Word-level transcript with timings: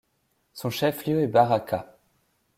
Son 0.53 0.71
chef-lieu 0.71 1.21
est 1.21 1.27
Baraka. 1.27 1.95